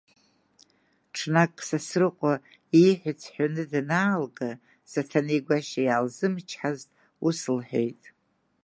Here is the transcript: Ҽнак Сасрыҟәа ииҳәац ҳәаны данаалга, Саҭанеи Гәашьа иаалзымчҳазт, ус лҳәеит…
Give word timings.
Ҽнак 1.15 1.53
Сасрыҟәа 1.67 2.33
ииҳәац 2.83 3.21
ҳәаны 3.33 3.63
данаалга, 3.71 4.49
Саҭанеи 4.91 5.41
Гәашьа 5.47 5.81
иаалзымчҳазт, 5.83 6.89
ус 7.27 7.39
лҳәеит… 7.57 8.01